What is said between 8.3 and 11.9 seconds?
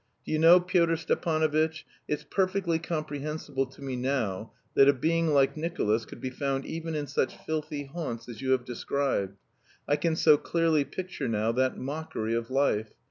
you have described. I can so clearly picture now that